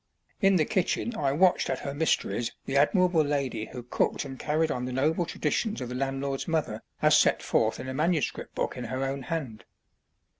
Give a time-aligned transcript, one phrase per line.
[0.41, 4.71] In the kitchen I watched at her mysteries the admirable lady who cooked and carried
[4.71, 8.75] on the noble traditions of the landlord's mother as set forth in a manuscript book
[8.77, 9.63] in her own hand.